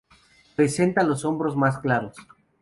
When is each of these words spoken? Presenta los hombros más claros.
Presenta 0.55 1.03
los 1.03 1.25
hombros 1.25 1.55
más 1.55 1.77
claros. 1.77 2.15